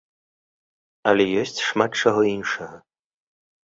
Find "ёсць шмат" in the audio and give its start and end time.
1.43-1.91